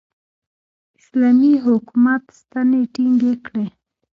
اسلامي 0.99 1.53
حکومت 1.65 2.23
ستنې 2.39 2.81
ټینګې 2.93 3.33
کړې. 3.45 3.65